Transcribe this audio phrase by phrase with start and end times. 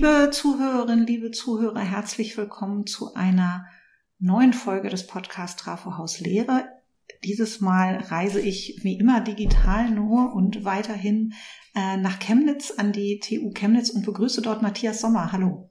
[0.00, 3.66] Liebe Zuhörerinnen, liebe Zuhörer, herzlich willkommen zu einer
[4.20, 6.66] neuen Folge des Podcasts Trafo Haus Lehre.
[7.24, 11.32] Dieses Mal reise ich wie immer digital nur und weiterhin
[11.74, 15.32] äh, nach Chemnitz an die TU Chemnitz und begrüße dort Matthias Sommer.
[15.32, 15.68] Hallo.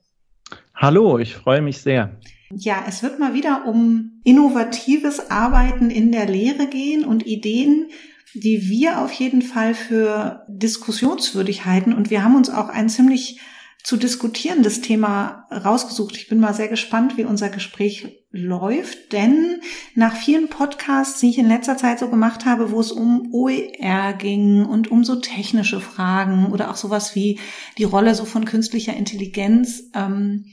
[0.75, 2.19] Hallo, ich freue mich sehr.
[2.53, 7.91] Ja, es wird mal wieder um innovatives Arbeiten in der Lehre gehen und Ideen,
[8.33, 11.93] die wir auf jeden Fall für diskussionswürdig halten.
[11.93, 13.39] Und wir haben uns auch ein ziemlich
[13.87, 16.17] zu diskutierendes Thema rausgesucht.
[16.17, 19.61] Ich bin mal sehr gespannt, wie unser Gespräch läuft, denn
[19.95, 24.11] nach vielen Podcasts, die ich in letzter Zeit so gemacht habe, wo es um OER
[24.11, 27.39] ging und um so technische Fragen oder auch sowas wie
[27.77, 30.43] die Rolle so von künstlicher Intelligenz, ähm,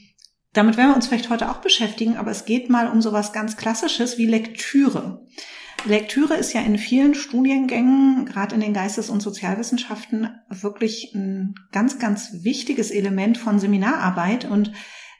[0.53, 3.57] damit werden wir uns vielleicht heute auch beschäftigen, aber es geht mal um sowas ganz
[3.57, 5.25] Klassisches wie Lektüre.
[5.85, 11.99] Lektüre ist ja in vielen Studiengängen, gerade in den Geistes- und Sozialwissenschaften, wirklich ein ganz,
[11.99, 14.45] ganz wichtiges Element von Seminararbeit.
[14.45, 14.71] Und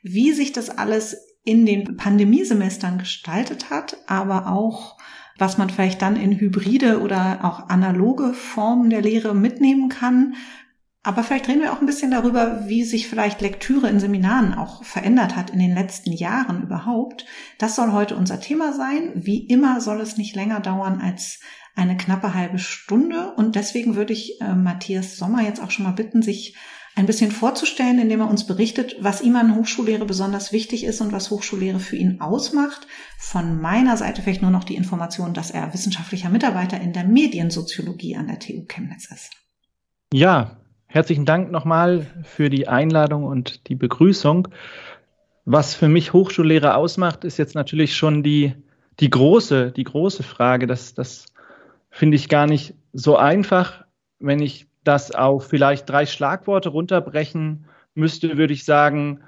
[0.04, 4.98] wie sich das alles in den Pandemiesemestern gestaltet hat, aber auch
[5.38, 10.36] was man vielleicht dann in hybride oder auch analoge Formen der Lehre mitnehmen kann,
[11.06, 14.84] aber vielleicht reden wir auch ein bisschen darüber, wie sich vielleicht Lektüre in Seminaren auch
[14.84, 17.28] verändert hat in den letzten Jahren überhaupt.
[17.60, 19.12] Das soll heute unser Thema sein.
[19.14, 21.42] Wie immer soll es nicht länger dauern als
[21.76, 23.34] eine knappe halbe Stunde.
[23.36, 26.56] Und deswegen würde ich äh, Matthias Sommer jetzt auch schon mal bitten, sich
[26.96, 31.12] ein bisschen vorzustellen, indem er uns berichtet, was ihm an Hochschullehre besonders wichtig ist und
[31.12, 32.88] was Hochschullehre für ihn ausmacht.
[33.20, 38.16] Von meiner Seite vielleicht nur noch die Information, dass er wissenschaftlicher Mitarbeiter in der Mediensoziologie
[38.16, 39.30] an der TU Chemnitz ist.
[40.12, 40.65] Ja,
[40.96, 44.48] Herzlichen Dank nochmal für die Einladung und die Begrüßung.
[45.44, 48.56] Was für mich Hochschullehre ausmacht, ist jetzt natürlich schon die,
[49.02, 50.68] die große, die große Frage.
[50.68, 51.26] Das, das
[51.90, 53.84] finde ich gar nicht so einfach.
[54.20, 59.20] Wenn ich das auf vielleicht drei Schlagworte runterbrechen müsste, würde ich sagen,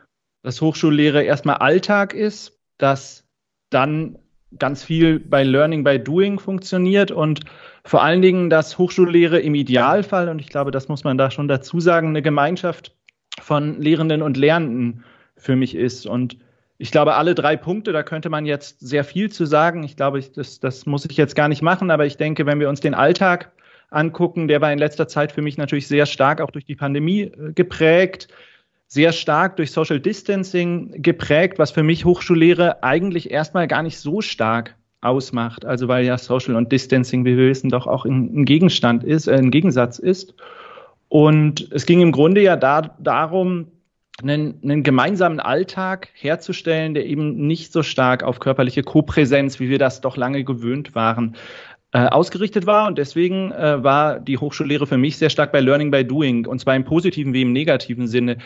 [0.43, 3.25] dass Hochschullehre erstmal Alltag ist, dass
[3.71, 4.17] dann
[4.57, 7.41] ganz viel bei Learning by Doing funktioniert und
[7.83, 11.47] vor allen Dingen, dass Hochschullehre im Idealfall, und ich glaube, das muss man da schon
[11.47, 12.93] dazu sagen, eine Gemeinschaft
[13.39, 15.03] von Lehrenden und Lernenden
[15.37, 16.05] für mich ist.
[16.05, 16.37] Und
[16.77, 19.83] ich glaube, alle drei Punkte, da könnte man jetzt sehr viel zu sagen.
[19.83, 22.69] Ich glaube, das, das muss ich jetzt gar nicht machen, aber ich denke, wenn wir
[22.69, 23.51] uns den Alltag
[23.89, 27.21] angucken, der war in letzter Zeit für mich natürlich sehr stark auch durch die Pandemie
[27.21, 28.27] äh, geprägt
[28.87, 34.21] sehr stark durch Social Distancing geprägt, was für mich Hochschullehre eigentlich erstmal gar nicht so
[34.21, 35.65] stark ausmacht.
[35.65, 39.35] Also weil ja Social und Distancing, wie wir wissen, doch auch ein, Gegenstand ist, äh,
[39.35, 40.33] ein Gegensatz ist.
[41.09, 43.67] Und es ging im Grunde ja da, darum,
[44.21, 49.79] einen, einen gemeinsamen Alltag herzustellen, der eben nicht so stark auf körperliche Kopräsenz, wie wir
[49.79, 51.35] das doch lange gewöhnt waren,
[51.91, 52.87] äh, ausgerichtet war.
[52.87, 56.59] Und deswegen äh, war die Hochschullehre für mich sehr stark bei Learning by Doing, und
[56.59, 58.37] zwar im positiven wie im negativen Sinne.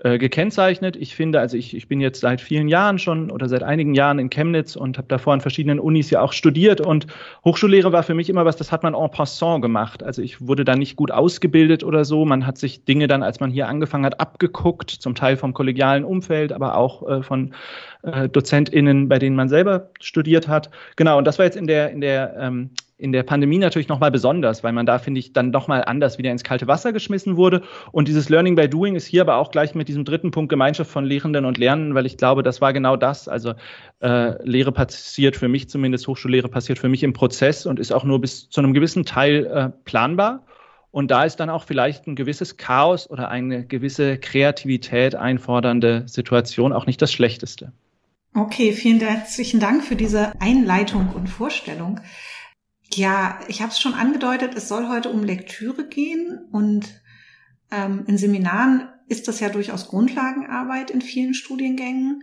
[0.00, 0.94] Äh, gekennzeichnet.
[0.94, 4.18] Ich finde, also ich, ich bin jetzt seit vielen Jahren schon oder seit einigen Jahren
[4.18, 7.06] in Chemnitz und habe davor an verschiedenen Unis ja auch studiert und
[7.46, 10.02] Hochschullehre war für mich immer was, das hat man en passant gemacht.
[10.02, 12.26] Also ich wurde da nicht gut ausgebildet oder so.
[12.26, 16.04] Man hat sich Dinge dann, als man hier angefangen hat, abgeguckt, zum Teil vom kollegialen
[16.04, 17.54] Umfeld, aber auch äh, von
[18.02, 20.68] äh, DozentInnen, bei denen man selber studiert hat.
[20.96, 22.68] Genau, und das war jetzt in der, in der ähm,
[22.98, 26.30] in der Pandemie natürlich nochmal besonders, weil man da, finde ich, dann nochmal anders wieder
[26.30, 27.62] ins kalte Wasser geschmissen wurde.
[27.92, 30.90] Und dieses Learning by Doing ist hier aber auch gleich mit diesem dritten Punkt Gemeinschaft
[30.90, 33.28] von Lehrenden und Lernenden, weil ich glaube, das war genau das.
[33.28, 33.52] Also
[34.00, 38.04] äh, Lehre passiert für mich zumindest, Hochschullehre passiert für mich im Prozess und ist auch
[38.04, 40.46] nur bis zu einem gewissen Teil äh, planbar.
[40.90, 46.72] Und da ist dann auch vielleicht ein gewisses Chaos oder eine gewisse Kreativität einfordernde Situation
[46.72, 47.72] auch nicht das Schlechteste.
[48.34, 52.00] Okay, vielen herzlichen Dank für diese Einleitung und Vorstellung.
[52.92, 57.02] Ja, ich habe es schon angedeutet, es soll heute um Lektüre gehen und
[57.70, 62.22] ähm, in Seminaren ist das ja durchaus Grundlagenarbeit in vielen Studiengängen.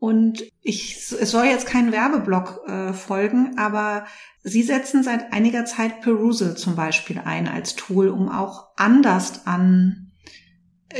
[0.00, 4.06] Und ich, es soll jetzt kein Werbeblock äh, folgen, aber
[4.44, 10.12] Sie setzen seit einiger Zeit Perusal zum Beispiel ein als Tool, um auch anders an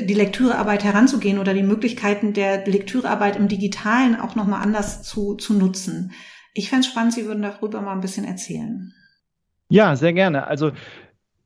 [0.01, 5.55] die Lektürearbeit heranzugehen oder die Möglichkeiten der Lektürearbeit im Digitalen auch nochmal anders zu, zu
[5.55, 6.13] nutzen.
[6.53, 8.93] Ich fände es spannend, Sie würden darüber mal ein bisschen erzählen.
[9.69, 10.47] Ja, sehr gerne.
[10.47, 10.73] Also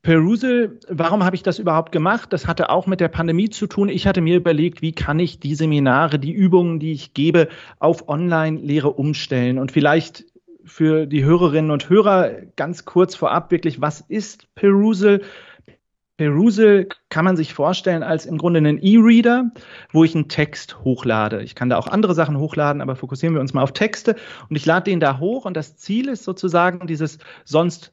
[0.03, 2.33] Perusal, warum habe ich das überhaupt gemacht?
[2.33, 3.89] Das hatte auch mit der Pandemie zu tun.
[3.89, 7.49] Ich hatte mir überlegt, wie kann ich die Seminare, die Übungen, die ich gebe,
[7.79, 9.59] auf Online-Lehre umstellen?
[9.59, 10.25] Und vielleicht
[10.65, 15.21] für die Hörerinnen und Hörer ganz kurz vorab wirklich, was ist Perusal?
[16.17, 19.51] Perusal kann man sich vorstellen als im Grunde einen E-Reader,
[19.93, 21.43] wo ich einen Text hochlade.
[21.43, 24.17] Ich kann da auch andere Sachen hochladen, aber fokussieren wir uns mal auf Texte.
[24.49, 27.93] Und ich lade den da hoch und das Ziel ist sozusagen dieses sonst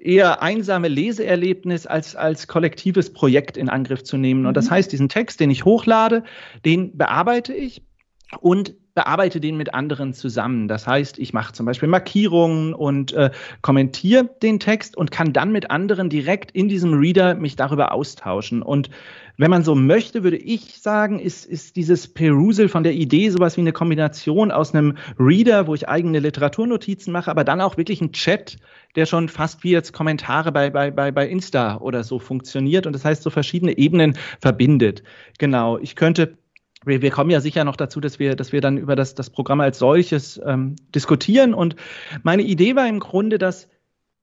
[0.00, 4.46] eher einsame Leseerlebnis als, als kollektives Projekt in Angriff zu nehmen.
[4.46, 4.70] Und das mhm.
[4.70, 6.24] heißt, diesen Text, den ich hochlade,
[6.64, 7.82] den bearbeite ich
[8.40, 10.68] und bearbeite den mit anderen zusammen.
[10.68, 13.30] Das heißt, ich mache zum Beispiel Markierungen und äh,
[13.62, 18.62] kommentiere den Text und kann dann mit anderen direkt in diesem Reader mich darüber austauschen.
[18.62, 18.90] Und
[19.38, 23.56] wenn man so möchte, würde ich sagen, ist, ist dieses Perusal von der Idee sowas
[23.56, 28.02] wie eine Kombination aus einem Reader, wo ich eigene Literaturnotizen mache, aber dann auch wirklich
[28.02, 28.58] ein Chat,
[28.94, 32.92] der schon fast wie jetzt Kommentare bei, bei, bei, bei Insta oder so funktioniert und
[32.92, 35.02] das heißt so verschiedene Ebenen verbindet.
[35.38, 35.78] Genau.
[35.78, 36.36] Ich könnte
[36.84, 39.30] wir, wir kommen ja sicher noch dazu, dass wir, dass wir dann über das, das
[39.30, 41.54] Programm als solches ähm, diskutieren.
[41.54, 41.76] Und
[42.22, 43.68] meine Idee war im Grunde, dass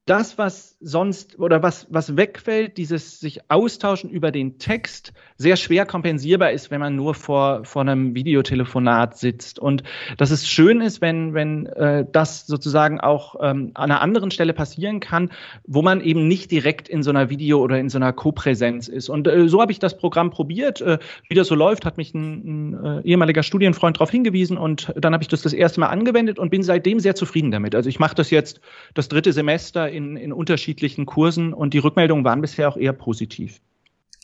[0.10, 5.86] das, was sonst oder was, was wegfällt, dieses sich austauschen über den Text, sehr schwer
[5.86, 9.60] kompensierbar ist, wenn man nur vor, vor einem Videotelefonat sitzt.
[9.60, 9.84] Und
[10.18, 14.54] dass es schön ist, wenn, wenn äh, das sozusagen auch ähm, an einer anderen Stelle
[14.54, 15.30] passieren kann,
[15.68, 19.10] wo man eben nicht direkt in so einer Video- oder in so einer Co-Präsenz ist.
[19.10, 20.82] Und äh, so habe ich das Programm probiert.
[20.82, 20.98] Äh,
[21.28, 25.14] wie das so läuft, hat mich ein, ein äh, ehemaliger Studienfreund darauf hingewiesen und dann
[25.14, 27.76] habe ich das das erste Mal angewendet und bin seitdem sehr zufrieden damit.
[27.76, 28.60] Also ich mache das jetzt
[28.96, 33.62] das dritte Semester in, in unterschiedlichen Kursen und die Rückmeldungen waren bisher auch eher positiv.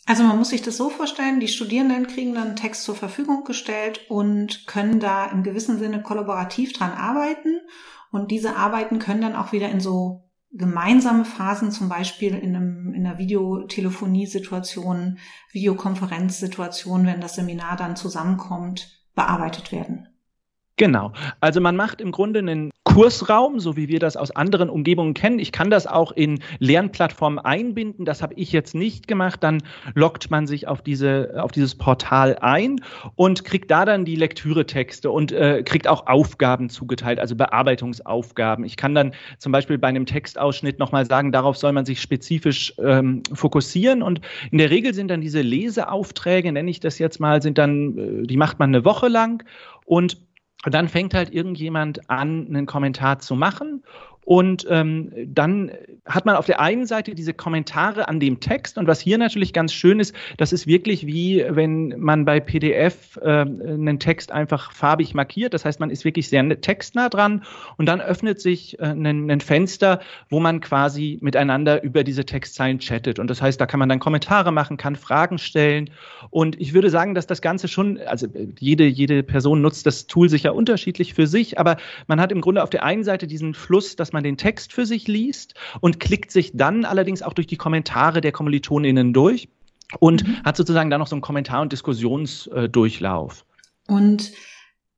[0.08, 3.44] Also man muss sich das so vorstellen, die Studierenden kriegen dann einen Text zur Verfügung
[3.44, 7.60] gestellt und können da im gewissen Sinne kollaborativ dran arbeiten.
[8.12, 12.94] Und diese Arbeiten können dann auch wieder in so gemeinsame Phasen, zum Beispiel in, einem,
[12.94, 15.18] in einer Videotelefonie-Situation,
[15.52, 20.08] Videokonferenzsituation, wenn das Seminar dann zusammenkommt, bearbeitet werden.
[20.78, 21.14] Genau.
[21.40, 25.38] Also man macht im Grunde einen Kursraum, so wie wir das aus anderen Umgebungen kennen.
[25.38, 28.06] Ich kann das auch in Lernplattformen einbinden.
[28.06, 29.44] Das habe ich jetzt nicht gemacht.
[29.44, 29.62] Dann
[29.96, 32.80] loggt man sich auf diese auf dieses Portal ein
[33.16, 38.64] und kriegt da dann die Lektüretexte und äh, kriegt auch Aufgaben zugeteilt, also Bearbeitungsaufgaben.
[38.64, 42.74] Ich kann dann zum Beispiel bei einem Textausschnitt nochmal sagen, darauf soll man sich spezifisch
[42.78, 44.04] ähm, fokussieren.
[44.04, 44.22] Und
[44.52, 48.26] in der Regel sind dann diese Leseaufträge, nenne ich das jetzt mal, sind dann, äh,
[48.26, 49.44] die macht man eine Woche lang
[49.84, 50.16] und
[50.64, 53.84] und dann fängt halt irgendjemand an, einen Kommentar zu machen
[54.26, 55.72] und ähm, dann
[56.06, 59.54] hat man auf der einen Seite diese Kommentare an dem Text und was hier natürlich
[59.54, 64.72] ganz schön ist, das ist wirklich wie wenn man bei PDF äh, einen Text einfach
[64.72, 65.54] farbig markiert.
[65.54, 67.44] Das heißt, man ist wirklich sehr textnah dran
[67.78, 70.00] und dann öffnet sich äh, ein, ein Fenster,
[70.30, 73.20] wo man quasi miteinander über diese Textzeilen chattet.
[73.20, 75.92] Und das heißt, da kann man dann Kommentare machen, kann Fragen stellen.
[76.32, 78.28] Und ich würde sagen, dass das Ganze schon, also
[78.60, 82.64] jede, jede Person nutzt das Tool sicher unterschiedlich für sich, aber man hat im Grunde
[82.64, 86.32] auf der einen Seite diesen Fluss, dass man den Text für sich liest und klickt
[86.32, 89.50] sich dann allerdings auch durch die Kommentare der KommilitonInnen durch
[90.00, 90.44] und mhm.
[90.44, 93.46] hat sozusagen dann noch so einen Kommentar- und Diskussionsdurchlauf.
[93.88, 94.32] Und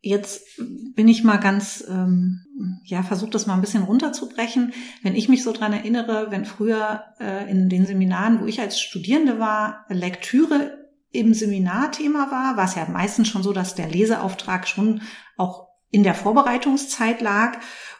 [0.01, 0.61] Jetzt
[0.95, 2.45] bin ich mal ganz, ähm,
[2.85, 4.71] ja, versucht das mal ein bisschen runterzubrechen.
[5.01, 8.79] Wenn ich mich so dran erinnere, wenn früher äh, in den Seminaren, wo ich als
[8.79, 14.67] Studierende war, Lektüre im Seminarthema war, war es ja meistens schon so, dass der Leseauftrag
[14.67, 15.01] schon
[15.35, 17.57] auch in der Vorbereitungszeit lag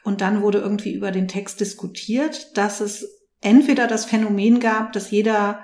[0.07, 3.06] und dann wurde irgendwie über den Text diskutiert, dass es
[3.42, 5.59] entweder das Phänomen gab, dass jeder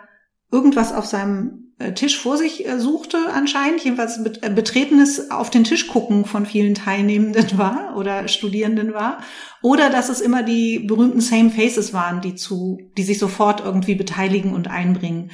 [0.51, 5.63] irgendwas auf seinem äh, Tisch vor sich äh, suchte anscheinend, jedenfalls äh, betretenes auf den
[5.63, 9.19] Tisch gucken von vielen Teilnehmenden war oder Studierenden war,
[9.61, 13.95] oder dass es immer die berühmten Same Faces waren, die zu, die sich sofort irgendwie
[13.95, 15.31] beteiligen und einbringen.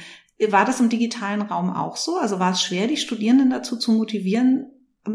[0.50, 2.16] War das im digitalen Raum auch so?
[2.16, 4.70] Also war es schwer, die Studierenden dazu zu motivieren,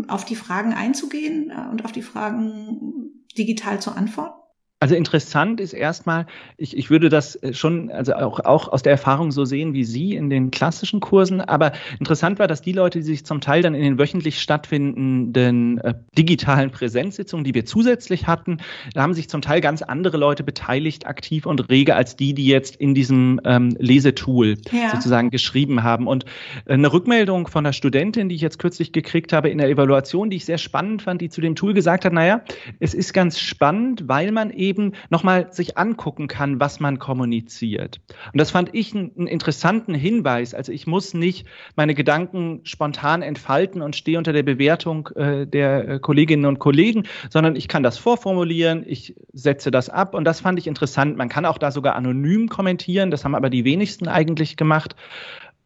[0.10, 3.05] auf die Fragen einzugehen und auf die Fragen
[3.38, 4.45] digital zu antworten?
[4.86, 6.28] Also interessant ist erstmal,
[6.58, 9.84] ich, ich würde das äh, schon, also auch, auch aus der Erfahrung so sehen wie
[9.84, 13.64] Sie in den klassischen Kursen, aber interessant war, dass die Leute, die sich zum Teil
[13.64, 18.58] dann in den wöchentlich stattfindenden äh, digitalen Präsenzsitzungen, die wir zusätzlich hatten,
[18.94, 22.46] da haben sich zum Teil ganz andere Leute beteiligt, aktiv und rege, als die, die
[22.46, 24.92] jetzt in diesem ähm, Lesetool ja.
[24.92, 26.06] sozusagen geschrieben haben.
[26.06, 26.26] Und
[26.66, 30.30] äh, eine Rückmeldung von einer Studentin, die ich jetzt kürzlich gekriegt habe in der Evaluation,
[30.30, 32.42] die ich sehr spannend fand, die zu dem Tool gesagt hat, naja,
[32.80, 38.02] es ist ganz spannend, weil man eben eben nochmal sich angucken kann, was man kommuniziert.
[38.34, 40.54] Und das fand ich einen, interessanten Hinweis.
[40.54, 45.88] Also ich muss nicht meine Gedanken spontan entfalten und stehe unter der Bewertung äh, der
[45.88, 50.42] äh, Kolleginnen und Kollegen, sondern ich kann das vorformulieren, ich setze das ab und das
[50.42, 51.18] fand ich interessant.
[51.18, 54.96] Man kann auch da sogar anonym kommentieren, das haben aber die wenigsten eigentlich gemacht.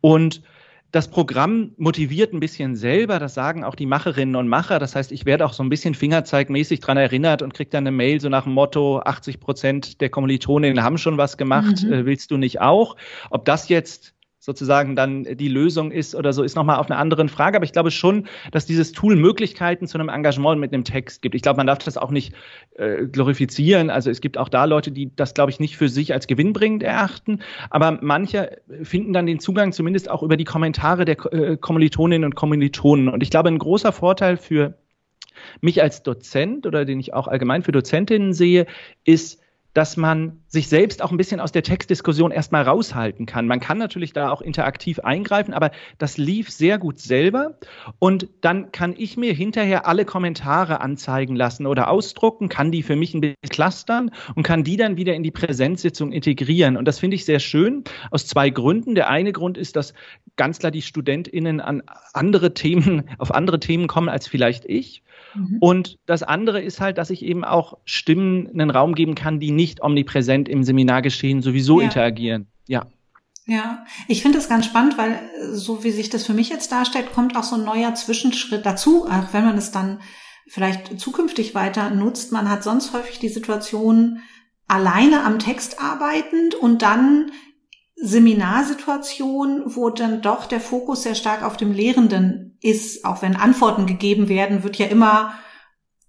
[0.01, 0.41] Und
[0.91, 4.79] das Programm motiviert ein bisschen selber, das sagen auch die Macherinnen und Macher.
[4.79, 7.95] Das heißt, ich werde auch so ein bisschen fingerzeigmäßig dran erinnert und kriege dann eine
[7.95, 11.93] Mail so nach dem Motto, 80 Prozent der Kommilitoninnen haben schon was gemacht, mhm.
[11.93, 12.95] äh, willst du nicht auch?
[13.29, 17.27] Ob das jetzt sozusagen dann die Lösung ist oder so, ist nochmal auf einer anderen
[17.27, 17.57] Frage.
[17.57, 21.35] Aber ich glaube schon, dass dieses Tool Möglichkeiten zu einem Engagement mit einem Text gibt.
[21.35, 22.33] Ich glaube, man darf das auch nicht
[22.75, 23.89] äh, glorifizieren.
[23.89, 26.83] Also es gibt auch da Leute, die das, glaube ich, nicht für sich als gewinnbringend
[26.83, 27.39] erachten.
[27.69, 32.35] Aber manche finden dann den Zugang zumindest auch über die Kommentare der äh, Kommilitoninnen und
[32.35, 33.09] Kommilitonen.
[33.09, 34.75] Und ich glaube, ein großer Vorteil für
[35.61, 38.65] mich als Dozent oder den ich auch allgemein für Dozentinnen sehe,
[39.03, 39.41] ist,
[39.79, 43.47] dass man sich selbst auch ein bisschen aus der Textdiskussion erstmal raushalten kann.
[43.47, 47.57] Man kann natürlich da auch interaktiv eingreifen, aber das lief sehr gut selber.
[47.97, 52.97] Und dann kann ich mir hinterher alle Kommentare anzeigen lassen oder ausdrucken, kann die für
[52.97, 56.75] mich ein bisschen clustern und kann die dann wieder in die Präsenzsitzung integrieren.
[56.75, 58.95] Und das finde ich sehr schön aus zwei Gründen.
[58.95, 59.93] Der eine Grund ist, dass
[60.35, 65.03] ganz klar die StudentInnen an andere Themen, auf andere Themen kommen als vielleicht ich.
[65.35, 65.57] Mhm.
[65.59, 69.51] Und das andere ist halt, dass ich eben auch Stimmen einen Raum geben kann, die
[69.51, 71.85] nicht omnipräsent im Seminargeschehen sowieso ja.
[71.85, 72.47] interagieren.
[72.67, 72.85] Ja.
[73.45, 75.19] Ja, ich finde das ganz spannend, weil
[75.53, 79.07] so wie sich das für mich jetzt darstellt, kommt auch so ein neuer Zwischenschritt dazu,
[79.07, 80.01] auch wenn man es dann
[80.47, 82.31] vielleicht zukünftig weiter nutzt.
[82.31, 84.19] Man hat sonst häufig die Situation,
[84.67, 87.31] alleine am Text arbeitend und dann
[88.01, 93.85] Seminarsituation, wo dann doch der Fokus sehr stark auf dem Lehrenden ist, auch wenn Antworten
[93.85, 95.33] gegeben werden, wird ja immer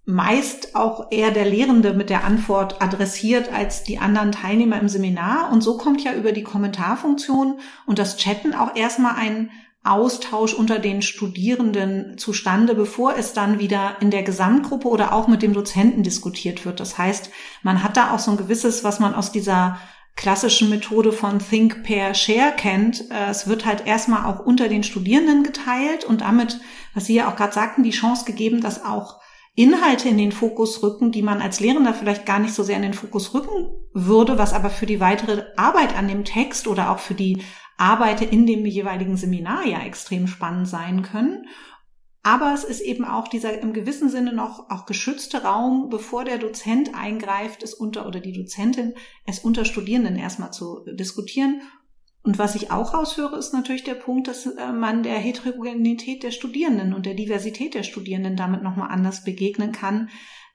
[0.05, 5.51] meist auch eher der Lehrende mit der Antwort adressiert als die anderen Teilnehmer im Seminar.
[5.51, 9.51] Und so kommt ja über die Kommentarfunktion und das Chatten auch erstmal ein
[9.83, 15.41] Austausch unter den Studierenden zustande, bevor es dann wieder in der Gesamtgruppe oder auch mit
[15.41, 16.79] dem Dozenten diskutiert wird.
[16.79, 17.31] Das heißt,
[17.63, 19.77] man hat da auch so ein gewisses, was man aus dieser
[20.15, 23.09] klassischen Methode von Think, Pair, Share kennt.
[23.11, 26.59] Äh, es wird halt erstmal auch unter den Studierenden geteilt und damit,
[26.93, 29.19] was Sie ja auch gerade sagten, die Chance gegeben, dass auch
[29.55, 32.83] Inhalte in den Fokus rücken, die man als Lehrender vielleicht gar nicht so sehr in
[32.83, 36.99] den Fokus rücken würde, was aber für die weitere Arbeit an dem Text oder auch
[36.99, 37.43] für die
[37.77, 41.47] Arbeit in dem jeweiligen Seminar ja extrem spannend sein können.
[42.23, 46.37] Aber es ist eben auch dieser im gewissen Sinne noch auch geschützte Raum, bevor der
[46.37, 48.93] Dozent eingreift, es unter oder die Dozentin
[49.25, 51.61] es unter Studierenden erstmal zu diskutieren.
[52.23, 56.29] Und was ich auch raushöre, ist natürlich der Punkt, dass äh, man der Heterogenität der
[56.29, 60.09] Studierenden und der Diversität der Studierenden damit nochmal anders begegnen kann,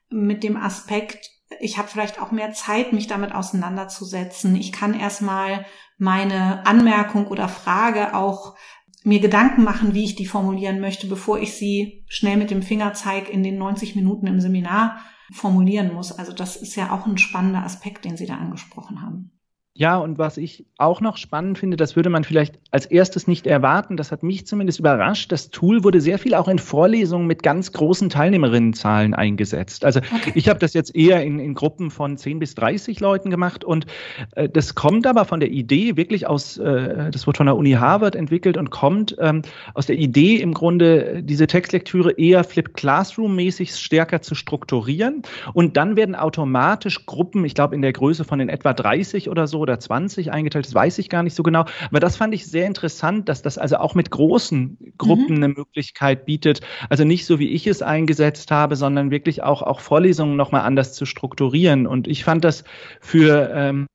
[0.09, 4.55] mit dem Aspekt, ich habe vielleicht auch mehr Zeit, mich damit auseinanderzusetzen.
[4.55, 5.65] Ich kann erstmal
[5.97, 8.55] meine Anmerkung oder Frage auch
[9.03, 13.29] mir Gedanken machen, wie ich die formulieren möchte, bevor ich sie schnell mit dem Fingerzeig
[13.29, 14.99] in den 90 Minuten im Seminar
[15.31, 16.11] formulieren muss.
[16.11, 19.36] Also das ist ja auch ein spannender Aspekt, den Sie da angesprochen haben.
[19.79, 23.45] Ja, und was ich auch noch spannend finde, das würde man vielleicht als erstes nicht
[23.45, 25.31] erwarten, das hat mich zumindest überrascht.
[25.31, 29.85] Das Tool wurde sehr viel auch in Vorlesungen mit ganz großen Teilnehmerinnenzahlen eingesetzt.
[29.85, 30.31] Also okay.
[30.33, 33.85] ich habe das jetzt eher in, in Gruppen von 10 bis 30 Leuten gemacht und
[34.31, 37.73] äh, das kommt aber von der Idee wirklich aus, äh, das wurde von der Uni
[37.73, 39.43] Harvard entwickelt und kommt ähm,
[39.75, 45.21] aus der Idee im Grunde, diese Textlektüre eher Flip Classroom-mäßig stärker zu strukturieren
[45.53, 49.45] und dann werden automatisch Gruppen, ich glaube in der Größe von den etwa 30 oder
[49.45, 51.65] so, oder 20 eingeteilt, das weiß ich gar nicht so genau.
[51.89, 55.43] Aber das fand ich sehr interessant, dass das also auch mit großen Gruppen mhm.
[55.43, 56.61] eine Möglichkeit bietet.
[56.89, 60.93] Also nicht so, wie ich es eingesetzt habe, sondern wirklich auch, auch Vorlesungen nochmal anders
[60.93, 61.87] zu strukturieren.
[61.87, 62.63] Und ich fand das
[63.01, 63.87] für ähm,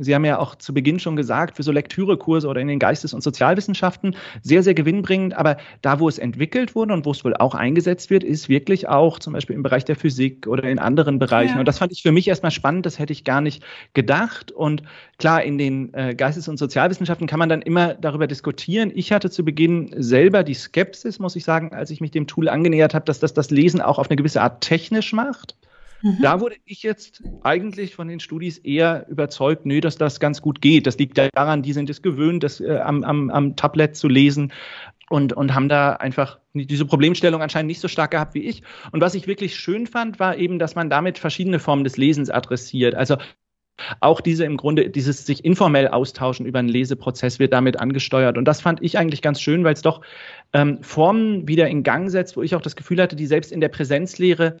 [0.00, 3.14] Sie haben ja auch zu Beginn schon gesagt, für so Lektürekurse oder in den Geistes-
[3.14, 5.36] und Sozialwissenschaften sehr, sehr gewinnbringend.
[5.36, 8.88] Aber da, wo es entwickelt wurde und wo es wohl auch eingesetzt wird, ist wirklich
[8.88, 11.54] auch zum Beispiel im Bereich der Physik oder in anderen Bereichen.
[11.54, 11.60] Ja.
[11.60, 12.84] Und das fand ich für mich erstmal spannend.
[12.84, 13.62] Das hätte ich gar nicht
[13.94, 14.50] gedacht.
[14.50, 14.82] Und
[15.18, 18.90] klar, in den äh, Geistes- und Sozialwissenschaften kann man dann immer darüber diskutieren.
[18.92, 22.48] Ich hatte zu Beginn selber die Skepsis, muss ich sagen, als ich mich dem Tool
[22.48, 25.54] angenähert habe, dass das das Lesen auch auf eine gewisse Art technisch macht.
[26.02, 26.18] Mhm.
[26.22, 30.60] Da wurde ich jetzt eigentlich von den Studis eher überzeugt, nö, dass das ganz gut
[30.60, 30.86] geht.
[30.86, 34.52] Das liegt daran, die sind es gewöhnt, das äh, am, am, am Tablet zu lesen
[35.08, 38.62] und, und haben da einfach diese Problemstellung anscheinend nicht so stark gehabt wie ich.
[38.92, 42.30] Und was ich wirklich schön fand, war eben, dass man damit verschiedene Formen des Lesens
[42.30, 42.94] adressiert.
[42.94, 43.16] Also
[44.00, 48.38] auch diese im Grunde, dieses sich informell austauschen über einen Leseprozess wird damit angesteuert.
[48.38, 50.02] Und das fand ich eigentlich ganz schön, weil es doch
[50.52, 53.60] ähm, Formen wieder in Gang setzt, wo ich auch das Gefühl hatte, die selbst in
[53.60, 54.58] der Präsenzlehre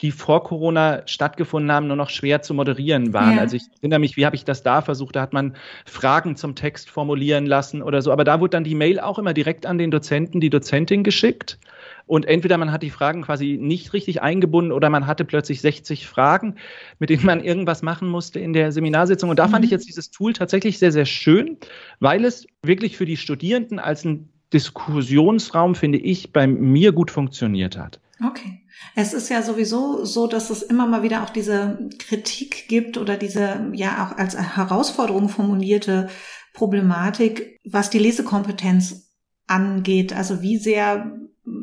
[0.00, 3.36] die vor Corona stattgefunden haben, nur noch schwer zu moderieren waren.
[3.36, 3.40] Ja.
[3.40, 5.16] Also ich erinnere mich, wie habe ich das da versucht?
[5.16, 8.12] Da hat man Fragen zum Text formulieren lassen oder so.
[8.12, 11.58] Aber da wurde dann die Mail auch immer direkt an den Dozenten, die Dozentin geschickt.
[12.06, 16.06] Und entweder man hat die Fragen quasi nicht richtig eingebunden oder man hatte plötzlich 60
[16.06, 16.54] Fragen,
[16.98, 19.28] mit denen man irgendwas machen musste in der Seminarsitzung.
[19.28, 19.50] Und da mhm.
[19.50, 21.58] fand ich jetzt dieses Tool tatsächlich sehr, sehr schön,
[21.98, 27.76] weil es wirklich für die Studierenden als ein Diskussionsraum, finde ich, bei mir gut funktioniert
[27.76, 28.00] hat.
[28.24, 28.62] Okay.
[28.94, 33.16] Es ist ja sowieso so, dass es immer mal wieder auch diese Kritik gibt oder
[33.16, 36.08] diese ja auch als Herausforderung formulierte
[36.52, 39.12] Problematik, was die Lesekompetenz
[39.46, 40.12] angeht.
[40.12, 41.12] Also wie sehr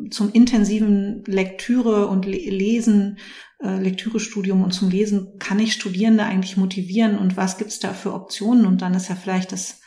[0.10, 3.18] zum intensiven Lektüre und Lesen,
[3.60, 8.14] äh, Lektürestudium und zum Lesen kann ich Studierende eigentlich motivieren und was gibt's da für
[8.14, 8.66] Optionen?
[8.66, 9.82] Und dann ist ja vielleicht das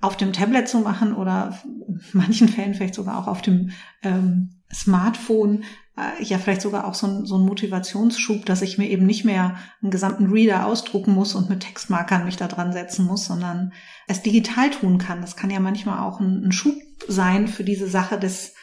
[0.00, 3.70] auf dem Tablet zu machen oder in manchen Fällen vielleicht sogar auch auf dem
[4.02, 5.64] ähm, Smartphone
[5.96, 9.24] äh, ja vielleicht sogar auch so ein, so ein Motivationsschub, dass ich mir eben nicht
[9.24, 13.72] mehr einen gesamten Reader ausdrucken muss und mit Textmarkern mich da dran setzen muss, sondern
[14.06, 15.20] es digital tun kann.
[15.20, 16.76] Das kann ja manchmal auch ein, ein Schub
[17.08, 18.54] sein für diese Sache des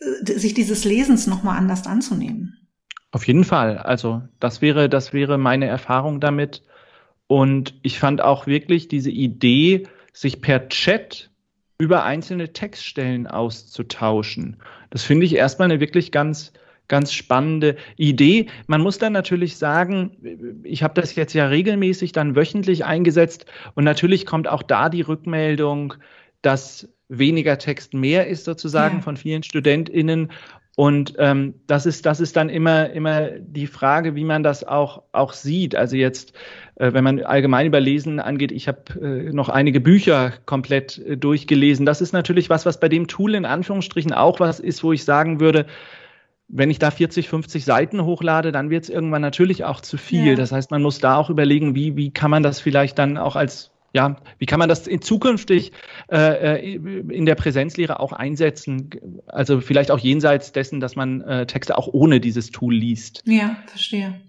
[0.00, 2.68] äh, sich dieses Lesens nochmal anders anzunehmen.
[3.12, 3.78] Auf jeden Fall.
[3.78, 6.62] Also das wäre, das wäre meine Erfahrung damit.
[7.28, 11.30] Und ich fand auch wirklich diese Idee, sich per Chat
[11.78, 14.56] über einzelne Textstellen auszutauschen.
[14.90, 16.52] Das finde ich erstmal eine wirklich ganz,
[16.88, 18.46] ganz spannende Idee.
[18.66, 23.84] Man muss dann natürlich sagen, ich habe das jetzt ja regelmäßig dann wöchentlich eingesetzt und
[23.84, 25.94] natürlich kommt auch da die Rückmeldung,
[26.42, 29.02] dass weniger Text mehr ist sozusagen ja.
[29.02, 30.32] von vielen StudentInnen
[30.76, 35.04] und ähm, das ist das ist dann immer immer die Frage, wie man das auch
[35.12, 35.74] auch sieht.
[35.74, 36.34] Also jetzt,
[36.74, 41.16] äh, wenn man allgemein über Lesen angeht, ich habe äh, noch einige Bücher komplett äh,
[41.16, 41.86] durchgelesen.
[41.86, 45.04] Das ist natürlich was, was bei dem Tool in Anführungsstrichen auch was ist, wo ich
[45.04, 45.64] sagen würde,
[46.48, 50.28] wenn ich da 40, 50 Seiten hochlade, dann wird es irgendwann natürlich auch zu viel.
[50.28, 50.34] Ja.
[50.34, 53.34] Das heißt, man muss da auch überlegen, wie wie kann man das vielleicht dann auch
[53.34, 55.72] als ja, wie kann man das in zukünftig
[56.10, 58.90] äh, äh, in der Präsenzlehre auch einsetzen?
[59.26, 63.22] Also vielleicht auch jenseits dessen, dass man äh, Texte auch ohne dieses Tool liest.
[63.24, 64.20] Ja, verstehe.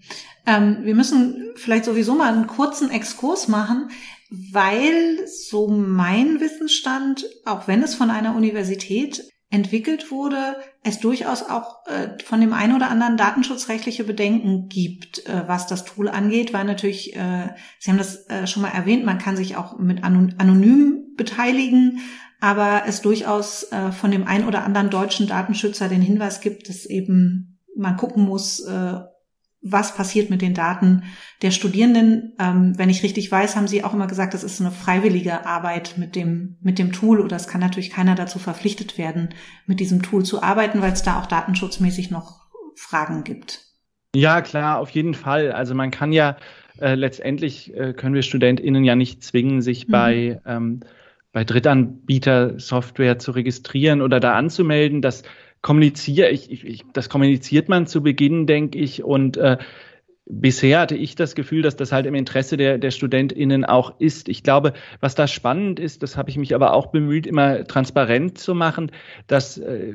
[0.45, 3.89] Ähm, wir müssen vielleicht sowieso mal einen kurzen Exkurs machen,
[4.29, 10.57] weil so mein Wissensstand, auch wenn es von einer Universität entwickelt wurde,
[10.87, 15.85] es durchaus auch äh, von dem einen oder anderen datenschutzrechtliche Bedenken gibt, äh, was das
[15.85, 19.57] Tool angeht, weil natürlich, äh, Sie haben das äh, schon mal erwähnt, man kann sich
[19.57, 21.99] auch mit anon anonym beteiligen,
[22.39, 26.85] aber es durchaus äh, von dem einen oder anderen deutschen Datenschützer den Hinweis gibt, dass
[26.85, 28.99] eben man gucken muss, äh,
[29.61, 31.03] was passiert mit den Daten
[31.41, 32.33] der Studierenden.
[32.39, 35.95] Ähm, wenn ich richtig weiß, haben Sie auch immer gesagt, das ist eine freiwillige Arbeit
[35.97, 39.29] mit dem, mit dem Tool oder es kann natürlich keiner dazu verpflichtet werden,
[39.65, 43.61] mit diesem Tool zu arbeiten, weil es da auch datenschutzmäßig noch Fragen gibt.
[44.15, 45.51] Ja, klar, auf jeden Fall.
[45.51, 46.37] Also man kann ja
[46.79, 49.91] äh, letztendlich äh, können wir StudentInnen ja nicht zwingen, sich mhm.
[49.91, 50.79] bei ähm,
[51.37, 55.03] bei Drittanbieter-Software zu registrieren oder da anzumelden.
[55.03, 55.21] Das
[55.67, 59.57] kommuniziere ich, ich, ich, das kommuniziert man zu Beginn, denke ich, und äh,
[60.29, 64.29] bisher hatte ich das Gefühl, dass das halt im Interesse der, der StudentInnen auch ist.
[64.29, 68.37] Ich glaube, was da spannend ist, das habe ich mich aber auch bemüht, immer transparent
[68.37, 68.91] zu machen,
[69.27, 69.93] dass äh,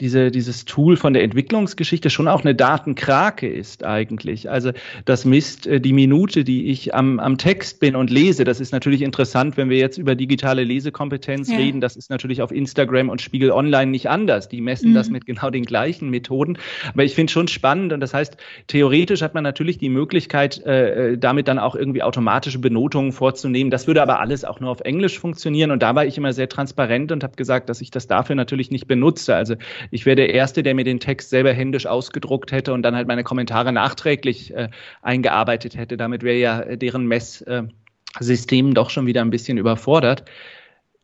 [0.00, 4.50] diese, dieses Tool von der Entwicklungsgeschichte schon auch eine Datenkrake ist eigentlich.
[4.50, 4.72] Also
[5.04, 8.44] das misst äh, die Minute, die ich am, am Text bin und lese.
[8.44, 11.58] Das ist natürlich interessant, wenn wir jetzt über digitale Lesekompetenz ja.
[11.58, 11.80] reden.
[11.80, 14.48] Das ist natürlich auf Instagram und Spiegel Online nicht anders.
[14.48, 14.94] Die messen mhm.
[14.94, 16.58] das mit genau den gleichen Methoden.
[16.92, 20.64] Aber ich finde schon spannend und das heißt, theoretisch hat man natürlich natürlich die Möglichkeit,
[20.64, 23.70] äh, äh, damit dann auch irgendwie automatische Benotungen vorzunehmen.
[23.70, 25.70] Das würde aber alles auch nur auf Englisch funktionieren.
[25.70, 28.70] Und da war ich immer sehr transparent und habe gesagt, dass ich das dafür natürlich
[28.70, 29.34] nicht benutze.
[29.34, 29.56] Also
[29.90, 33.08] ich wäre der Erste, der mir den Text selber händisch ausgedruckt hätte und dann halt
[33.08, 34.68] meine Kommentare nachträglich äh,
[35.02, 35.96] eingearbeitet hätte.
[35.96, 40.24] Damit wäre ja deren Messsystem doch schon wieder ein bisschen überfordert.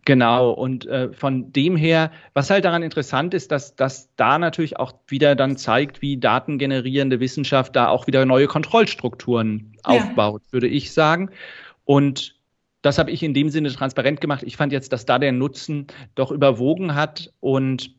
[0.06, 4.78] Genau, und äh, von dem her, was halt daran interessant ist, dass das da natürlich
[4.78, 9.82] auch wieder dann zeigt, wie datengenerierende Wissenschaft da auch wieder neue Kontrollstrukturen ja.
[9.84, 11.30] aufbaut, würde ich sagen.
[11.84, 12.34] Und
[12.82, 14.42] das habe ich in dem Sinne transparent gemacht.
[14.42, 17.30] Ich fand jetzt, dass da der Nutzen doch überwogen hat.
[17.40, 17.94] Und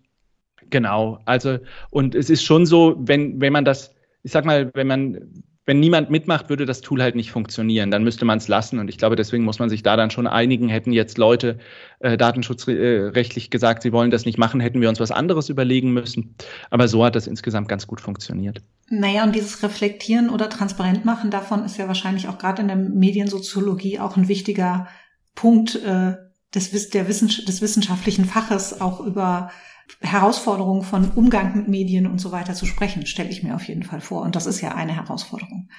[0.72, 1.60] genau, also,
[1.92, 5.80] und es ist schon so, wenn, wenn man das, ich sag mal, wenn man wenn
[5.80, 7.92] niemand mitmacht, würde das Tool halt nicht funktionieren.
[7.92, 8.80] Dann müsste man es lassen.
[8.80, 10.70] Und ich glaube, deswegen muss man sich da dann schon einigen.
[10.70, 11.60] Hätten jetzt Leute
[12.00, 16.36] äh, datenschutzrechtlich gesagt, sie wollen das nicht machen, hätten wir uns was anderes überlegen müssen.
[16.72, 18.62] Aber so hat das insgesamt ganz gut funktioniert.
[18.90, 22.78] Naja, und dieses Reflektieren oder transparent machen davon ist ja wahrscheinlich auch gerade in der
[22.78, 24.88] Mediensoziologie auch ein wichtiger
[25.36, 26.16] Punkt äh,
[26.54, 29.52] des, der Wissens des wissenschaftlichen Faches, auch über
[30.00, 33.84] Herausforderungen von Umgang mit Medien und so weiter zu sprechen, stelle ich mir auf jeden
[33.84, 34.22] Fall vor.
[34.22, 35.70] Und das ist ja eine Herausforderung.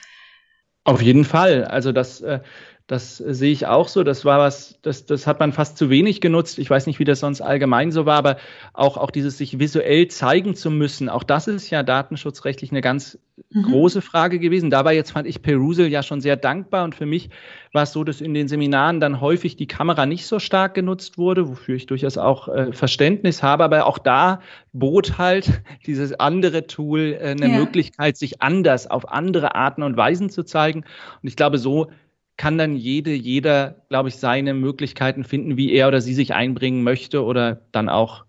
[0.85, 1.65] Auf jeden Fall.
[1.65, 2.41] Also das, äh,
[2.87, 4.03] das sehe ich auch so.
[4.03, 6.59] Das war was, das, das hat man fast zu wenig genutzt.
[6.59, 8.37] Ich weiß nicht, wie das sonst allgemein so war, aber
[8.73, 13.19] auch, auch dieses sich visuell zeigen zu müssen, auch das ist ja datenschutzrechtlich eine ganz
[13.51, 13.63] mhm.
[13.63, 14.71] große Frage gewesen.
[14.71, 17.31] Dabei jetzt fand ich Perusel ja schon sehr dankbar und für mich
[17.73, 21.19] war es so, dass in den Seminaren dann häufig die Kamera nicht so stark genutzt
[21.19, 23.65] wurde, wofür ich durchaus auch äh, Verständnis habe.
[23.65, 24.41] Aber auch da
[24.73, 27.59] bot halt dieses andere Tool äh, eine ja.
[27.59, 30.81] Möglichkeit, sich anders auf andere Arten und Weisen zu zeigen.
[30.81, 31.89] Und ich glaube, so
[32.37, 36.83] kann dann jede, jeder, glaube ich, seine Möglichkeiten finden, wie er oder sie sich einbringen
[36.83, 38.25] möchte oder dann auch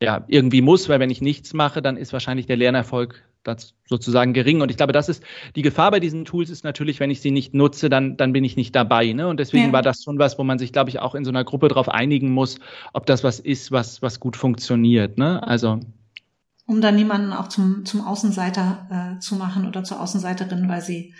[0.00, 4.32] ja, irgendwie muss, weil wenn ich nichts mache, dann ist wahrscheinlich der Lernerfolg das sozusagen
[4.32, 4.60] gering.
[4.60, 5.22] Und ich glaube, das ist
[5.54, 8.42] die Gefahr bei diesen Tools ist natürlich, wenn ich sie nicht nutze, dann, dann bin
[8.42, 9.12] ich nicht dabei.
[9.12, 9.28] Ne?
[9.28, 9.72] Und deswegen ja.
[9.72, 11.88] war das schon was, wo man sich, glaube ich, auch in so einer Gruppe darauf
[11.88, 12.58] einigen muss,
[12.92, 15.18] ob das was ist, was, was gut funktioniert.
[15.18, 15.46] Ne?
[15.46, 15.80] Also
[16.66, 21.14] um dann niemanden auch zum, zum Außenseiter äh, zu machen oder zur Außenseiterin, weil sie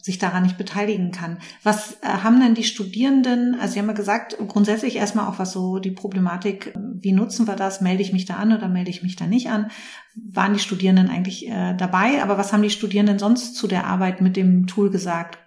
[0.00, 1.38] sich daran nicht beteiligen kann.
[1.62, 5.52] Was äh, haben denn die Studierenden, also Sie haben ja gesagt, grundsätzlich erstmal auch was
[5.52, 8.90] so die Problematik, äh, wie nutzen wir das, melde ich mich da an oder melde
[8.90, 9.70] ich mich da nicht an,
[10.14, 14.20] waren die Studierenden eigentlich äh, dabei, aber was haben die Studierenden sonst zu der Arbeit
[14.20, 15.38] mit dem Tool gesagt?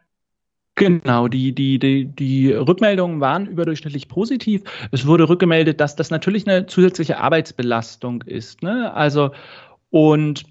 [0.76, 4.63] Genau, die, die, die, die Rückmeldungen waren überdurchschnittlich positiv.
[4.91, 8.63] Es wurde rückgemeldet, dass das natürlich eine zusätzliche Arbeitsbelastung ist.
[8.63, 8.91] Ne?
[8.93, 9.32] Also,
[9.89, 10.43] und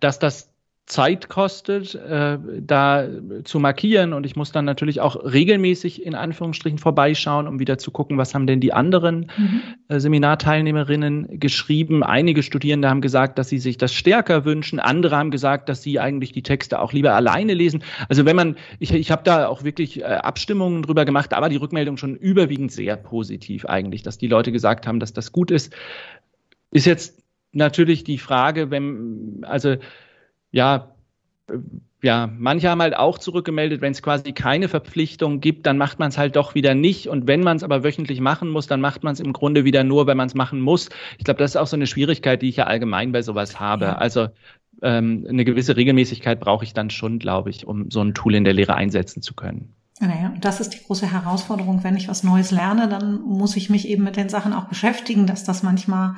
[0.00, 0.51] dass das
[0.86, 3.08] Zeit kostet, äh, da
[3.44, 4.12] zu markieren.
[4.12, 8.34] Und ich muss dann natürlich auch regelmäßig in Anführungsstrichen vorbeischauen, um wieder zu gucken, was
[8.34, 9.62] haben denn die anderen mhm.
[9.88, 12.02] äh, Seminarteilnehmerinnen geschrieben.
[12.02, 14.80] Einige Studierende haben gesagt, dass sie sich das stärker wünschen.
[14.80, 17.84] Andere haben gesagt, dass sie eigentlich die Texte auch lieber alleine lesen.
[18.08, 21.56] Also wenn man, ich, ich habe da auch wirklich äh, Abstimmungen drüber gemacht, aber die
[21.56, 25.72] Rückmeldung schon überwiegend sehr positiv eigentlich, dass die Leute gesagt haben, dass das gut ist.
[26.72, 29.76] Ist jetzt natürlich die Frage, wenn, also
[30.52, 30.88] ja,
[32.02, 36.08] ja, manche haben halt auch zurückgemeldet, wenn es quasi keine Verpflichtung gibt, dann macht man
[36.08, 37.08] es halt doch wieder nicht.
[37.08, 39.84] Und wenn man es aber wöchentlich machen muss, dann macht man es im Grunde wieder
[39.84, 40.88] nur, wenn man es machen muss.
[41.18, 43.84] Ich glaube, das ist auch so eine Schwierigkeit, die ich ja allgemein bei sowas habe.
[43.84, 43.94] Ja.
[43.94, 44.28] Also
[44.82, 48.42] ähm, eine gewisse Regelmäßigkeit brauche ich dann schon, glaube ich, um so ein Tool in
[48.42, 49.76] der Lehre einsetzen zu können.
[50.00, 51.84] Naja, und das ist die große Herausforderung.
[51.84, 55.28] Wenn ich was Neues lerne, dann muss ich mich eben mit den Sachen auch beschäftigen,
[55.28, 56.16] dass das manchmal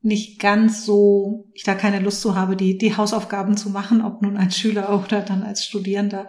[0.00, 4.22] nicht ganz so, ich da keine Lust zu habe, die, die Hausaufgaben zu machen, ob
[4.22, 6.28] nun als Schüler oder dann als Studierender,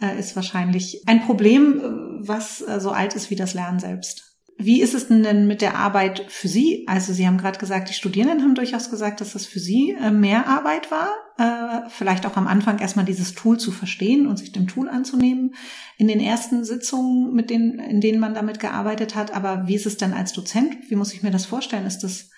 [0.00, 4.30] äh, ist wahrscheinlich ein Problem, äh, was äh, so alt ist wie das Lernen selbst.
[4.62, 6.84] Wie ist es denn mit der Arbeit für Sie?
[6.86, 10.10] Also Sie haben gerade gesagt, die Studierenden haben durchaus gesagt, dass das für Sie äh,
[10.10, 11.08] mehr Arbeit war.
[11.38, 15.54] Äh, vielleicht auch am Anfang erstmal dieses Tool zu verstehen und sich dem Tool anzunehmen.
[15.96, 19.32] In den ersten Sitzungen, mit denen, in denen man damit gearbeitet hat.
[19.32, 20.76] Aber wie ist es denn als Dozent?
[20.90, 21.86] Wie muss ich mir das vorstellen?
[21.86, 22.28] Ist das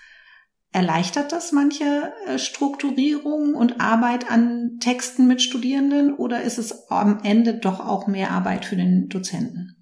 [0.72, 7.20] Erleichtert das manche äh, Strukturierung und Arbeit an Texten mit Studierenden oder ist es am
[7.22, 9.76] Ende doch auch mehr Arbeit für den Dozenten?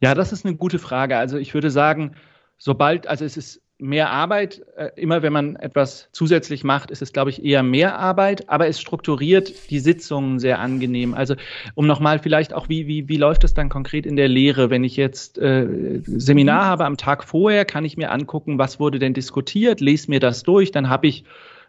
[0.00, 1.16] Ja, das ist eine gute Frage.
[1.16, 2.14] Also ich würde sagen,
[2.56, 4.62] sobald, also es ist mehr Arbeit.
[4.76, 8.66] Äh, immer wenn man etwas zusätzlich macht, ist es, glaube ich, eher mehr Arbeit, aber
[8.66, 11.14] es strukturiert die Sitzungen sehr angenehm.
[11.14, 11.34] Also
[11.74, 14.70] um nochmal vielleicht auch, wie, wie, wie läuft es dann konkret in der Lehre?
[14.70, 18.98] Wenn ich jetzt äh, Seminar habe am Tag vorher, kann ich mir angucken, was wurde
[18.98, 21.24] denn diskutiert, lese mir das durch, dann habe ich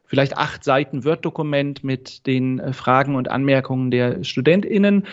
[0.06, 5.06] vielleicht acht Seiten Word-Dokument mit den äh, Fragen und Anmerkungen der StudentInnen.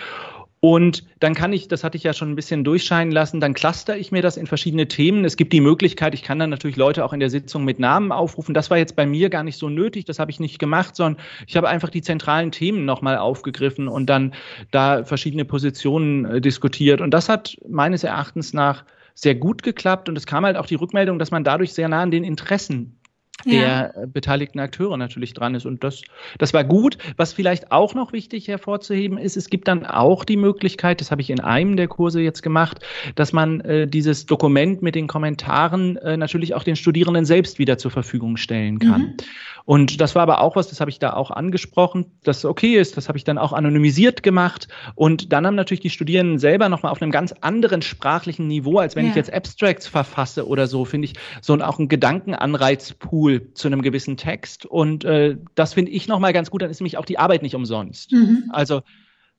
[0.65, 3.97] Und dann kann ich, das hatte ich ja schon ein bisschen durchscheinen lassen, dann cluster
[3.97, 5.25] ich mir das in verschiedene Themen.
[5.25, 8.13] Es gibt die Möglichkeit, ich kann dann natürlich Leute auch in der Sitzung mit Namen
[8.13, 8.55] aufrufen.
[8.55, 11.21] Das war jetzt bei mir gar nicht so nötig, das habe ich nicht gemacht, sondern
[11.49, 14.35] ich habe einfach die zentralen Themen nochmal aufgegriffen und dann
[14.71, 17.01] da verschiedene Positionen äh, diskutiert.
[17.01, 20.77] Und das hat meines Erachtens nach sehr gut geklappt und es kam halt auch die
[20.77, 23.01] Rückmeldung, dass man dadurch sehr nah an den Interessen
[23.45, 24.07] der ja.
[24.07, 25.67] beteiligten Akteure natürlich dran ist.
[25.67, 26.03] Und das,
[26.39, 26.99] das war gut.
[27.17, 31.21] Was vielleicht auch noch wichtig hervorzuheben ist, es gibt dann auch die Möglichkeit, das habe
[31.21, 32.81] ich in einem der Kurse jetzt gemacht,
[33.15, 37.79] dass man äh, dieses Dokument mit den Kommentaren äh, natürlich auch den Studierenden selbst wieder
[37.79, 39.01] zur Verfügung stellen kann.
[39.01, 39.17] Mhm.
[39.65, 42.97] Und das war aber auch was, das habe ich da auch angesprochen, das okay ist,
[42.97, 44.69] das habe ich dann auch anonymisiert gemacht.
[44.95, 48.97] Und dann haben natürlich die Studierenden selber nochmal auf einem ganz anderen sprachlichen Niveau, als
[48.97, 49.11] wenn ja.
[49.11, 53.83] ich jetzt Abstracts verfasse oder so, finde ich, so auch ein Gedankenanreizpool Tool zu einem
[53.83, 54.67] gewissen Text.
[54.67, 57.55] Und äh, das finde ich nochmal ganz gut, dann ist nämlich auch die Arbeit nicht
[57.55, 58.13] umsonst.
[58.13, 58.45] Mhm.
[58.51, 58.83] Also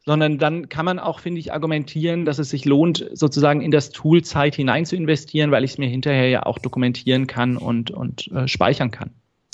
[0.06, 3.89] sondern dann kann man auch, finde ich, argumentieren, dass es sich lohnt, sozusagen in das
[3.89, 7.89] Tool Zeit hinein zu investieren, weil ich es mir hinterher ja auch dokumentieren kann und,
[7.89, 9.12] und äh, speichern kann.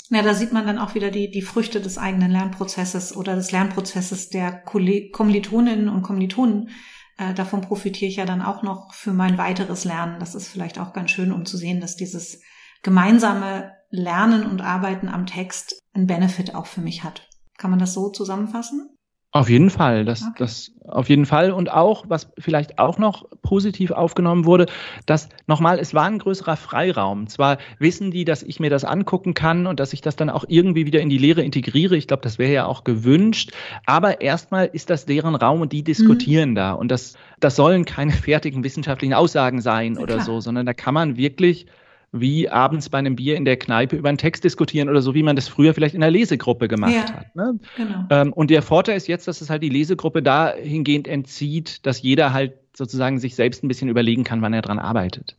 [0.08, 3.52] Ja, da sieht man dann auch wieder die, die Früchte des eigenen Lernprozesses oder des
[3.52, 6.70] Lernprozesses der Kommilitoninnen und Kommilitonen.
[7.16, 10.18] Äh, davon profitiere ich ja dann auch noch für mein weiteres Lernen.
[10.18, 12.42] Das ist vielleicht auch ganz schön, um zu sehen, dass dieses
[12.82, 17.28] gemeinsame Lernen und Arbeiten am Text einen Benefit auch für mich hat.
[17.58, 18.90] Kann man das so zusammenfassen?
[19.32, 20.32] Auf jeden Fall, das, okay.
[20.38, 21.52] das auf jeden Fall.
[21.52, 24.66] Und auch, was vielleicht auch noch positiv aufgenommen wurde,
[25.06, 27.28] dass nochmal, es war ein größerer Freiraum.
[27.28, 30.44] Zwar wissen die, dass ich mir das angucken kann und dass ich das dann auch
[30.48, 31.96] irgendwie wieder in die Lehre integriere.
[31.96, 33.52] Ich glaube, das wäre ja auch gewünscht.
[33.86, 36.54] Aber erstmal ist das deren Raum und die diskutieren mhm.
[36.56, 36.72] da.
[36.72, 40.26] Und das, das sollen keine fertigen wissenschaftlichen Aussagen sein ja, oder klar.
[40.26, 41.66] so, sondern da kann man wirklich
[42.12, 45.22] wie abends bei einem Bier in der Kneipe über einen Text diskutieren oder so, wie
[45.22, 47.36] man das früher vielleicht in der Lesegruppe gemacht ja, hat.
[47.36, 47.60] Ne?
[47.76, 48.04] Genau.
[48.10, 52.32] Ähm, und der Vorteil ist jetzt, dass es halt die Lesegruppe dahingehend entzieht, dass jeder
[52.32, 55.36] halt sozusagen sich selbst ein bisschen überlegen kann, wann er dran arbeitet.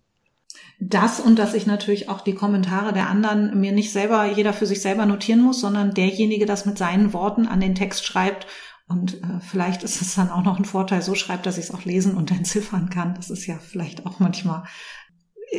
[0.79, 4.65] Das und dass ich natürlich auch die Kommentare der anderen mir nicht selber, jeder für
[4.65, 8.47] sich selber notieren muss, sondern derjenige das mit seinen Worten an den Text schreibt.
[8.87, 11.73] Und äh, vielleicht ist es dann auch noch ein Vorteil, so schreibt, dass ich es
[11.73, 13.13] auch lesen und entziffern kann.
[13.13, 14.63] Das ist ja vielleicht auch manchmal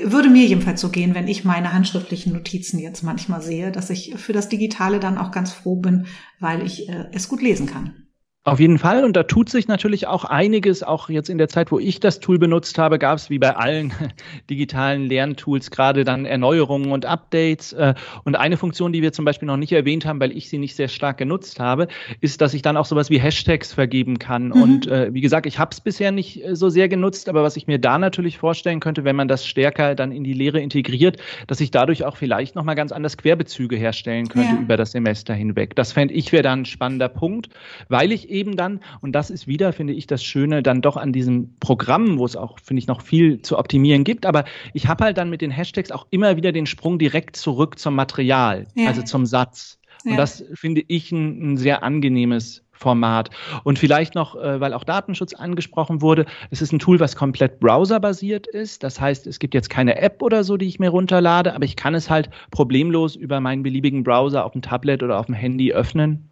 [0.05, 4.14] würde mir jedenfalls so gehen, wenn ich meine handschriftlichen Notizen jetzt manchmal sehe, dass ich
[4.16, 6.07] für das Digitale dann auch ganz froh bin,
[6.40, 8.07] weil ich äh, es gut lesen kann.
[8.44, 9.05] Auf jeden Fall.
[9.05, 10.83] Und da tut sich natürlich auch einiges.
[10.83, 13.55] Auch jetzt in der Zeit, wo ich das Tool benutzt habe, gab es wie bei
[13.55, 13.92] allen
[14.50, 17.72] digitalen Lerntools gerade dann Erneuerungen und Updates.
[17.72, 20.59] Äh, und eine Funktion, die wir zum Beispiel noch nicht erwähnt haben, weil ich sie
[20.59, 21.87] nicht sehr stark genutzt habe,
[22.20, 24.46] ist, dass ich dann auch sowas wie Hashtags vergeben kann.
[24.46, 24.62] Mhm.
[24.62, 27.57] Und äh, wie gesagt, ich habe es bisher nicht äh, so sehr genutzt, aber was
[27.57, 31.18] ich mir da natürlich vorstellen könnte, wenn man das stärker dann in die Lehre integriert,
[31.46, 34.61] dass ich dadurch auch vielleicht nochmal ganz anders Querbezüge herstellen könnte ja.
[34.61, 35.76] über das Semester hinweg.
[35.76, 37.48] Das fände ich wäre dann ein spannender Punkt,
[37.88, 41.12] weil ich eben dann, und das ist wieder, finde ich, das Schöne dann doch an
[41.12, 44.27] diesem Programm, wo es auch, finde ich, noch viel zu optimieren gibt.
[44.27, 47.79] Aber ich habe halt dann mit den Hashtags auch immer wieder den Sprung direkt zurück
[47.79, 48.88] zum Material, ja.
[48.88, 49.79] also zum Satz.
[50.05, 50.16] Und ja.
[50.16, 53.31] das finde ich ein, ein sehr angenehmes Format.
[53.62, 57.61] Und vielleicht noch, äh, weil auch Datenschutz angesprochen wurde, es ist ein Tool, was komplett
[57.61, 58.83] browserbasiert ist.
[58.83, 61.77] Das heißt, es gibt jetzt keine App oder so, die ich mir runterlade, aber ich
[61.77, 65.73] kann es halt problemlos über meinen beliebigen Browser auf dem Tablet oder auf dem Handy
[65.73, 66.32] öffnen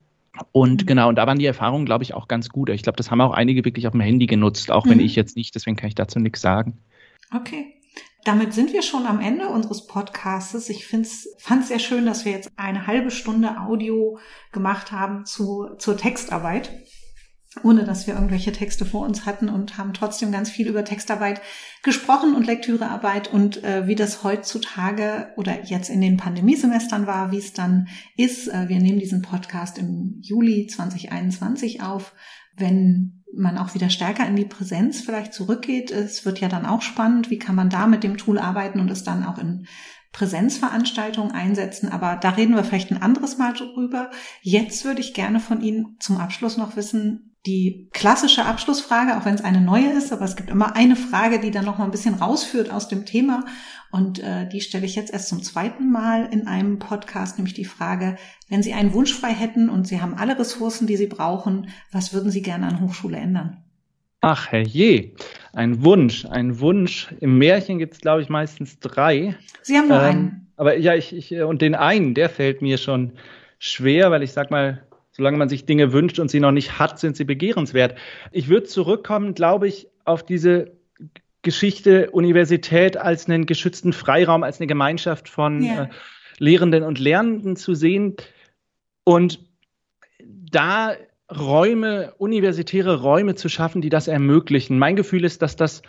[0.52, 0.86] und mhm.
[0.86, 2.70] genau, und da waren die Erfahrungen, glaube ich, auch ganz gut.
[2.70, 4.90] Ich glaube, das haben auch einige wirklich auf dem Handy genutzt, auch mhm.
[4.90, 6.78] wenn ich jetzt nicht, deswegen kann ich dazu nichts sagen.
[7.34, 7.74] Okay.
[8.24, 10.68] Damit sind wir schon am Ende unseres Podcasts.
[10.68, 14.18] Ich fand es sehr schön, dass wir jetzt eine halbe Stunde Audio
[14.52, 16.70] gemacht haben zu, zur Textarbeit
[17.64, 21.40] ohne dass wir irgendwelche Texte vor uns hatten und haben trotzdem ganz viel über Textarbeit
[21.82, 27.38] gesprochen und Lektürearbeit und äh, wie das heutzutage oder jetzt in den Pandemiesemestern war, wie
[27.38, 28.46] es dann ist.
[28.46, 32.14] Äh, wir nehmen diesen Podcast im Juli 2021 auf.
[32.56, 36.82] Wenn man auch wieder stärker in die Präsenz vielleicht zurückgeht, es wird ja dann auch
[36.82, 39.66] spannend, wie kann man da mit dem Tool arbeiten und es dann auch in
[40.12, 44.10] Präsenzveranstaltungen einsetzen, aber da reden wir vielleicht ein anderes Mal drüber.
[44.42, 49.35] Jetzt würde ich gerne von Ihnen zum Abschluss noch wissen, die klassische Abschlussfrage, auch wenn
[49.35, 51.90] es eine neue ist, aber es gibt immer eine Frage, die dann noch mal ein
[51.90, 53.46] bisschen rausführt aus dem Thema.
[53.90, 57.64] Und äh, die stelle ich jetzt erst zum zweiten Mal in einem Podcast, nämlich die
[57.64, 58.16] Frage,
[58.48, 62.12] wenn Sie einen Wunsch frei hätten und Sie haben alle Ressourcen, die Sie brauchen, was
[62.12, 63.64] würden Sie gerne an Hochschule ändern?
[64.20, 65.12] Ach, herrje,
[65.55, 67.09] ein Wunsch, ein Wunsch.
[67.20, 69.35] Im Märchen gibt es, glaube ich, meistens drei.
[69.62, 70.53] Sie haben nur ähm, einen.
[70.57, 73.14] Aber ja, ich, ich, und den einen, der fällt mir schon
[73.59, 74.83] schwer, weil ich sag mal,
[75.20, 77.94] Solange man sich Dinge wünscht und sie noch nicht hat, sind sie begehrenswert.
[78.33, 80.72] Ich würde zurückkommen, glaube ich, auf diese
[81.42, 85.83] Geschichte Universität als einen geschützten Freiraum, als eine Gemeinschaft von yeah.
[85.83, 85.88] äh,
[86.38, 88.16] Lehrenden und Lernenden zu sehen
[89.04, 89.40] und
[90.22, 90.94] da
[91.30, 94.78] Räume, universitäre Räume zu schaffen, die das ermöglichen.
[94.78, 95.83] Mein Gefühl ist, dass das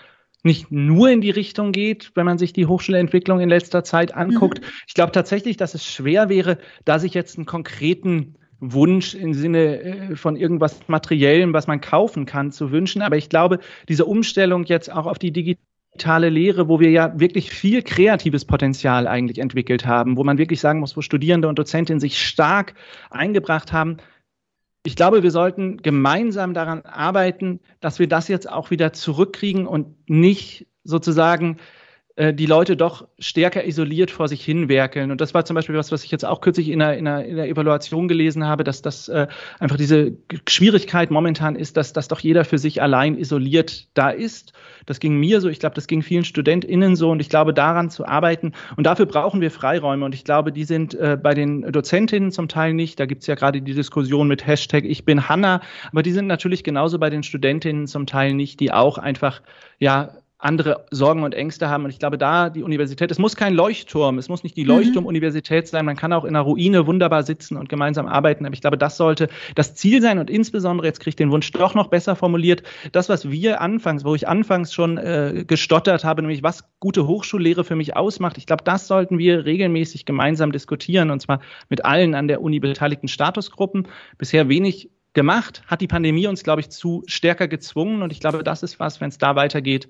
[0.43, 4.59] nicht nur in die Richtung geht, wenn man sich die Hochschulentwicklung in letzter Zeit anguckt.
[4.59, 4.65] Mhm.
[4.87, 9.81] Ich glaube tatsächlich, dass es schwer wäre, da sich jetzt einen konkreten Wunsch im Sinne
[9.81, 13.01] äh, von irgendwas Materiellem, was man kaufen kann, zu wünschen.
[13.01, 17.49] Aber ich glaube, diese Umstellung jetzt auch auf die digitale Lehre, wo wir ja wirklich
[17.49, 21.99] viel kreatives Potenzial eigentlich entwickelt haben, wo man wirklich sagen muss, wo Studierende und Dozentinnen
[21.99, 22.75] sich stark
[23.09, 23.97] eingebracht haben.
[24.83, 30.09] Ich glaube, wir sollten gemeinsam daran arbeiten, dass wir das jetzt auch wieder zurückkriegen und
[30.09, 31.57] nicht sozusagen
[32.21, 35.09] äh, die Leute doch stärker isoliert vor sich hinwerkeln.
[35.09, 37.25] Und das war zum Beispiel was, was ich jetzt auch kürzlich in einer, in einer,
[37.25, 39.25] in einer Evaluation gelesen habe, dass das äh,
[39.59, 40.11] einfach diese
[40.47, 44.53] Schwierigkeit momentan ist, dass, dass doch jeder für sich allein isoliert da ist.
[44.85, 47.89] Das ging mir so, ich glaube, das ging vielen StudentInnen so und ich glaube, daran
[47.89, 48.51] zu arbeiten.
[48.77, 52.47] Und dafür brauchen wir Freiräume und ich glaube, die sind äh, bei den Dozentinnen zum
[52.47, 52.99] Teil nicht.
[52.99, 56.63] Da gibt's ja gerade die Diskussion mit Hashtag Ich bin Hanna, aber die sind natürlich
[56.63, 59.41] genauso bei den Studentinnen zum Teil nicht, die auch einfach
[59.79, 61.85] ja andere Sorgen und Ängste haben.
[61.85, 64.69] Und ich glaube, da die Universität, es muss kein Leuchtturm, es muss nicht die mhm.
[64.69, 68.45] Leuchtturm-Universität sein, man kann auch in einer Ruine wunderbar sitzen und gemeinsam arbeiten.
[68.45, 71.51] Aber ich glaube, das sollte das Ziel sein und insbesondere, jetzt kriege ich den Wunsch
[71.51, 76.21] doch noch besser formuliert, das, was wir anfangs, wo ich anfangs schon äh, gestottert habe,
[76.21, 81.11] nämlich was gute Hochschullehre für mich ausmacht, ich glaube, das sollten wir regelmäßig gemeinsam diskutieren
[81.11, 83.87] und zwar mit allen an der Uni beteiligten Statusgruppen.
[84.17, 88.43] Bisher wenig gemacht, hat die Pandemie uns, glaube ich, zu stärker gezwungen und ich glaube,
[88.43, 89.87] das ist was, wenn es da weitergeht,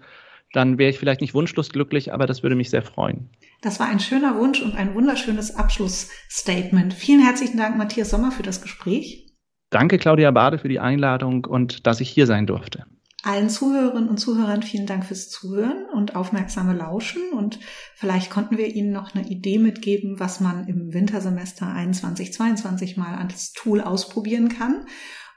[0.53, 3.29] dann wäre ich vielleicht nicht wunschlos glücklich, aber das würde mich sehr freuen.
[3.61, 6.93] Das war ein schöner Wunsch und ein wunderschönes Abschlussstatement.
[6.93, 9.27] Vielen herzlichen Dank, Matthias Sommer, für das Gespräch.
[9.69, 12.85] Danke, Claudia Bade, für die Einladung und dass ich hier sein durfte.
[13.23, 17.31] allen Zuhörerinnen und Zuhörern vielen Dank fürs Zuhören und aufmerksame Lauschen.
[17.31, 17.59] Und
[17.95, 23.15] vielleicht konnten wir Ihnen noch eine Idee mitgeben, was man im Wintersemester 21, 22 mal
[23.15, 24.85] als Tool ausprobieren kann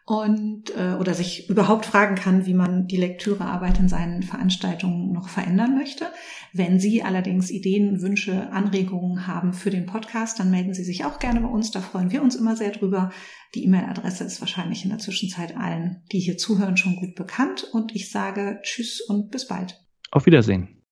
[0.07, 5.29] und äh, oder sich überhaupt fragen kann, wie man die Lektürearbeit in seinen Veranstaltungen noch
[5.29, 6.07] verändern möchte.
[6.53, 11.19] Wenn Sie allerdings Ideen, Wünsche, Anregungen haben für den Podcast, dann melden Sie sich auch
[11.19, 11.71] gerne bei uns.
[11.71, 13.12] Da freuen wir uns immer sehr drüber.
[13.55, 17.64] Die E-Mail-Adresse ist wahrscheinlich in der Zwischenzeit allen, die hier zuhören, schon gut bekannt.
[17.73, 19.81] Und ich sage Tschüss und bis bald.
[20.11, 20.84] Auf Wiedersehen.